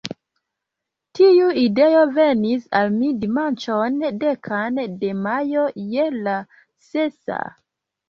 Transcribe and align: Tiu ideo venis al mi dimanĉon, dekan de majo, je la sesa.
Tiu 1.19 1.49
ideo 1.63 1.99
venis 2.15 2.65
al 2.81 2.91
mi 2.97 3.13
dimanĉon, 3.27 4.01
dekan 4.27 4.83
de 5.07 5.15
majo, 5.23 5.71
je 5.95 6.11
la 6.19 6.39
sesa. 6.91 7.43